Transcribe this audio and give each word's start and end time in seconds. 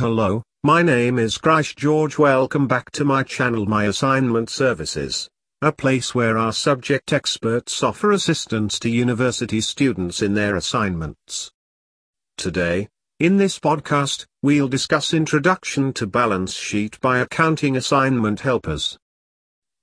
Hello, 0.00 0.44
my 0.62 0.80
name 0.80 1.18
is 1.18 1.38
Christ 1.38 1.76
George 1.76 2.18
welcome 2.18 2.68
back 2.68 2.92
to 2.92 3.04
my 3.04 3.24
channel 3.24 3.66
My 3.66 3.86
Assignment 3.86 4.48
Services, 4.48 5.28
a 5.60 5.72
place 5.72 6.14
where 6.14 6.38
our 6.38 6.52
subject 6.52 7.12
experts 7.12 7.82
offer 7.82 8.12
assistance 8.12 8.78
to 8.78 8.88
university 8.88 9.60
students 9.60 10.22
in 10.22 10.34
their 10.34 10.54
assignments. 10.54 11.50
Today, 12.36 12.86
in 13.18 13.38
this 13.38 13.58
podcast, 13.58 14.24
we'll 14.40 14.68
discuss 14.68 15.12
Introduction 15.12 15.92
to 15.94 16.06
Balance 16.06 16.54
Sheet 16.54 17.00
by 17.00 17.18
Accounting 17.18 17.76
Assignment 17.76 18.38
Helpers. 18.38 18.96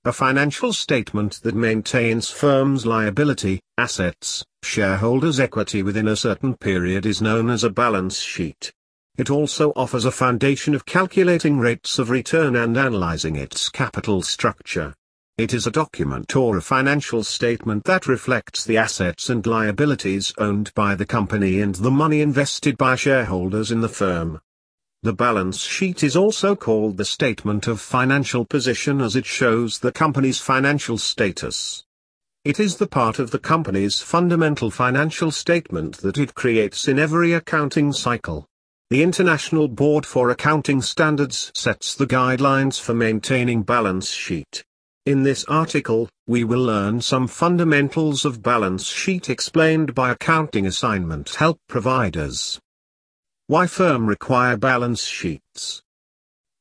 A 0.06 0.14
financial 0.14 0.72
statement 0.72 1.42
that 1.42 1.54
maintains 1.54 2.30
firm's 2.30 2.86
liability, 2.86 3.60
assets, 3.76 4.42
shareholders' 4.62 5.38
equity 5.38 5.82
within 5.82 6.08
a 6.08 6.16
certain 6.16 6.56
period 6.56 7.04
is 7.04 7.20
known 7.20 7.50
as 7.50 7.64
a 7.64 7.68
balance 7.68 8.18
sheet. 8.18 8.72
It 9.18 9.30
also 9.30 9.72
offers 9.76 10.04
a 10.04 10.10
foundation 10.10 10.74
of 10.74 10.84
calculating 10.84 11.58
rates 11.58 11.98
of 11.98 12.10
return 12.10 12.54
and 12.54 12.76
analyzing 12.76 13.36
its 13.36 13.70
capital 13.70 14.20
structure. 14.20 14.94
It 15.38 15.54
is 15.54 15.66
a 15.66 15.70
document 15.70 16.36
or 16.36 16.58
a 16.58 16.62
financial 16.62 17.24
statement 17.24 17.84
that 17.84 18.06
reflects 18.06 18.64
the 18.64 18.76
assets 18.76 19.30
and 19.30 19.46
liabilities 19.46 20.34
owned 20.36 20.72
by 20.74 20.94
the 20.94 21.06
company 21.06 21.60
and 21.60 21.74
the 21.74 21.90
money 21.90 22.20
invested 22.20 22.76
by 22.76 22.94
shareholders 22.96 23.70
in 23.70 23.80
the 23.80 23.88
firm. 23.88 24.38
The 25.02 25.14
balance 25.14 25.60
sheet 25.60 26.02
is 26.02 26.14
also 26.14 26.54
called 26.54 26.98
the 26.98 27.04
statement 27.06 27.66
of 27.66 27.80
financial 27.80 28.44
position 28.44 29.00
as 29.00 29.16
it 29.16 29.24
shows 29.24 29.78
the 29.78 29.92
company's 29.92 30.40
financial 30.40 30.98
status. 30.98 31.84
It 32.44 32.60
is 32.60 32.76
the 32.76 32.86
part 32.86 33.18
of 33.18 33.30
the 33.30 33.38
company's 33.38 34.02
fundamental 34.02 34.70
financial 34.70 35.30
statement 35.30 35.98
that 35.98 36.18
it 36.18 36.34
creates 36.34 36.86
in 36.86 36.98
every 36.98 37.32
accounting 37.32 37.94
cycle. 37.94 38.46
The 38.88 39.02
International 39.02 39.66
Board 39.66 40.06
for 40.06 40.30
Accounting 40.30 40.80
Standards 40.80 41.50
sets 41.56 41.96
the 41.96 42.06
guidelines 42.06 42.80
for 42.80 42.94
maintaining 42.94 43.64
balance 43.64 44.12
sheet. 44.12 44.62
In 45.06 45.24
this 45.24 45.44
article, 45.46 46.08
we 46.28 46.44
will 46.44 46.62
learn 46.62 47.00
some 47.00 47.26
fundamentals 47.26 48.24
of 48.24 48.44
balance 48.44 48.84
sheet 48.84 49.28
explained 49.28 49.92
by 49.92 50.12
accounting 50.12 50.68
assignment 50.68 51.34
help 51.34 51.58
providers. 51.68 52.60
Why 53.48 53.66
firm 53.66 54.06
require 54.06 54.56
balance 54.56 55.04
sheets? 55.04 55.82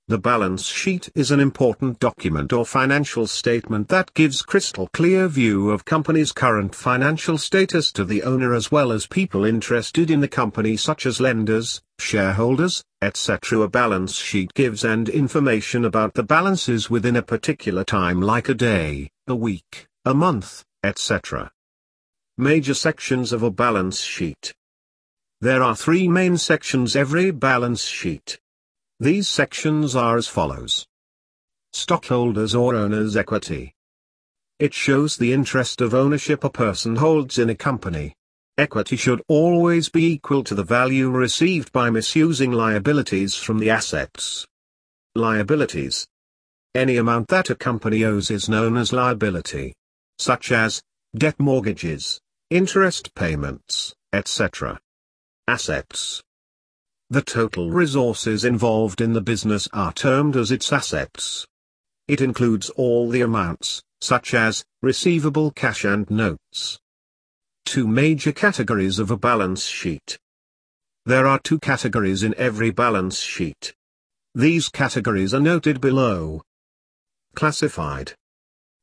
The 0.07 0.17
balance 0.17 0.65
sheet 0.65 1.09
is 1.13 1.29
an 1.29 1.39
important 1.39 1.99
document 1.99 2.51
or 2.53 2.65
financial 2.65 3.27
statement 3.27 3.87
that 3.89 4.13
gives 4.15 4.41
crystal 4.41 4.89
clear 4.93 5.27
view 5.27 5.69
of 5.69 5.85
company's 5.85 6.31
current 6.31 6.73
financial 6.73 7.37
status 7.37 7.91
to 7.91 8.03
the 8.03 8.23
owner 8.23 8.55
as 8.55 8.71
well 8.71 8.91
as 8.91 9.05
people 9.05 9.45
interested 9.45 10.09
in 10.09 10.21
the 10.21 10.27
company 10.27 10.75
such 10.75 11.05
as 11.05 11.19
lenders, 11.19 11.81
shareholders, 11.99 12.83
etc. 13.01 13.59
A 13.59 13.67
balance 13.67 14.15
sheet 14.15 14.53
gives 14.53 14.83
and 14.83 15.09
information 15.09 15.85
about 15.85 16.13
the 16.13 16.23
balances 16.23 16.89
within 16.89 17.15
a 17.15 17.21
particular 17.21 17.83
time 17.83 18.21
like 18.21 18.49
a 18.49 18.53
day, 18.53 19.09
a 19.27 19.35
week, 19.35 19.87
a 20.05 20.13
month, 20.13 20.63
etc. 20.83 21.51
Major 22.37 22.73
sections 22.73 23.31
of 23.31 23.43
a 23.43 23.51
balance 23.51 24.01
sheet. 24.01 24.53
There 25.41 25.63
are 25.63 25.75
three 25.75 26.07
main 26.07 26.37
sections 26.37 26.95
every 26.95 27.31
balance 27.31 27.83
sheet. 27.83 28.39
These 28.99 29.27
sections 29.27 29.95
are 29.95 30.17
as 30.17 30.27
follows. 30.27 30.85
Stockholders 31.73 32.55
or 32.55 32.75
owner's 32.75 33.17
equity. 33.17 33.73
It 34.57 34.73
shows 34.73 35.17
the 35.17 35.33
interest 35.33 35.81
of 35.81 35.93
ownership 35.93 36.43
a 36.45 36.49
person 36.49 36.95
holds 36.95 37.37
in 37.37 37.49
a 37.49 37.55
company. 37.55 38.15
Equity 38.57 38.95
should 38.95 39.21
always 39.27 39.89
be 39.89 40.05
equal 40.05 40.41
to 40.41 40.55
the 40.55 40.63
value 40.63 41.09
received 41.09 41.73
by 41.73 41.89
misusing 41.89 42.53
liabilities 42.53 43.35
from 43.35 43.59
the 43.59 43.69
assets. 43.69 44.47
Liabilities. 45.13 46.07
Any 46.73 46.95
amount 46.95 47.27
that 47.27 47.49
a 47.49 47.55
company 47.55 48.05
owes 48.05 48.31
is 48.31 48.47
known 48.47 48.77
as 48.77 48.93
liability. 48.93 49.73
Such 50.19 50.53
as, 50.53 50.81
debt 51.17 51.37
mortgages, 51.37 52.21
interest 52.49 53.13
payments, 53.13 53.93
etc. 54.13 54.79
Assets. 55.49 56.23
The 57.09 57.23
total 57.23 57.71
resources 57.71 58.45
involved 58.45 59.01
in 59.01 59.11
the 59.11 59.21
business 59.21 59.67
are 59.73 59.91
termed 59.91 60.37
as 60.37 60.51
its 60.51 60.71
assets. 60.71 61.45
It 62.07 62.21
includes 62.21 62.69
all 62.69 63.09
the 63.09 63.19
amounts, 63.19 63.83
such 63.99 64.33
as, 64.33 64.63
receivable 64.81 65.51
cash 65.51 65.83
and 65.83 66.09
notes. 66.09 66.79
Two 67.65 67.87
major 67.87 68.31
categories 68.31 68.99
of 68.99 69.11
a 69.11 69.17
balance 69.17 69.65
sheet. 69.65 70.17
There 71.05 71.25
are 71.25 71.39
two 71.39 71.59
categories 71.59 72.23
in 72.23 72.35
every 72.37 72.69
balance 72.69 73.19
sheet. 73.19 73.73
These 74.35 74.69
categories 74.69 75.33
are 75.33 75.39
noted 75.39 75.81
below. 75.81 76.43
Classified. 77.35 78.13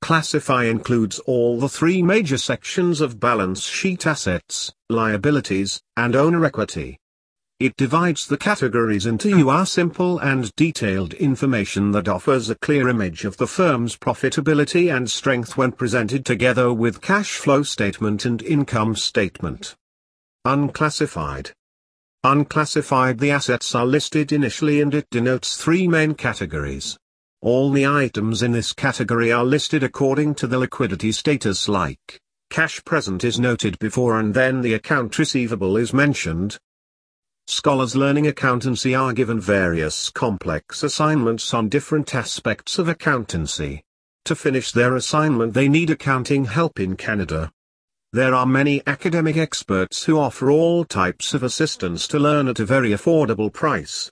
Classify 0.02 0.64
includes 0.64 1.20
all 1.20 1.60
the 1.60 1.68
three 1.68 2.02
major 2.02 2.36
sections 2.36 3.00
of 3.00 3.20
balance 3.20 3.62
sheet 3.62 4.04
assets, 4.04 4.72
liabilities, 4.90 5.80
and 5.96 6.16
owner 6.16 6.44
equity. 6.44 6.98
It 7.62 7.76
divides 7.76 8.26
the 8.26 8.36
categories 8.36 9.06
into 9.06 9.48
UR 9.48 9.64
simple 9.64 10.18
and 10.18 10.52
detailed 10.56 11.14
information 11.14 11.92
that 11.92 12.08
offers 12.08 12.50
a 12.50 12.56
clear 12.56 12.88
image 12.88 13.24
of 13.24 13.36
the 13.36 13.46
firm's 13.46 13.96
profitability 13.96 14.92
and 14.92 15.08
strength 15.08 15.56
when 15.56 15.70
presented 15.70 16.26
together 16.26 16.72
with 16.72 17.00
cash 17.00 17.36
flow 17.36 17.62
statement 17.62 18.24
and 18.24 18.42
income 18.42 18.96
statement. 18.96 19.76
Unclassified. 20.44 21.52
Unclassified 22.24 23.20
The 23.20 23.30
assets 23.30 23.76
are 23.76 23.86
listed 23.86 24.32
initially 24.32 24.80
and 24.80 24.92
it 24.92 25.08
denotes 25.10 25.56
three 25.56 25.86
main 25.86 26.14
categories. 26.14 26.98
All 27.42 27.70
the 27.70 27.86
items 27.86 28.42
in 28.42 28.50
this 28.50 28.72
category 28.72 29.30
are 29.30 29.44
listed 29.44 29.84
according 29.84 30.34
to 30.34 30.48
the 30.48 30.58
liquidity 30.58 31.12
status 31.12 31.68
like, 31.68 32.18
cash 32.50 32.84
present 32.84 33.22
is 33.22 33.38
noted 33.38 33.78
before 33.78 34.18
and 34.18 34.34
then 34.34 34.62
the 34.62 34.74
account 34.74 35.16
receivable 35.16 35.76
is 35.76 35.92
mentioned, 35.92 36.58
Scholars 37.52 37.94
learning 37.94 38.26
accountancy 38.26 38.94
are 38.94 39.12
given 39.12 39.38
various 39.38 40.08
complex 40.08 40.82
assignments 40.82 41.52
on 41.52 41.68
different 41.68 42.14
aspects 42.14 42.78
of 42.78 42.88
accountancy. 42.88 43.84
To 44.24 44.34
finish 44.34 44.72
their 44.72 44.96
assignment 44.96 45.52
they 45.52 45.68
need 45.68 45.90
accounting 45.90 46.46
help 46.46 46.80
in 46.80 46.96
Canada. 46.96 47.52
There 48.10 48.34
are 48.34 48.46
many 48.46 48.80
academic 48.86 49.36
experts 49.36 50.04
who 50.04 50.18
offer 50.18 50.50
all 50.50 50.86
types 50.86 51.34
of 51.34 51.42
assistance 51.42 52.08
to 52.08 52.18
learn 52.18 52.48
at 52.48 52.58
a 52.58 52.64
very 52.64 52.92
affordable 52.92 53.52
price. 53.52 54.10